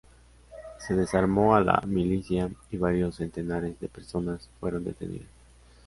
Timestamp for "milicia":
1.85-2.49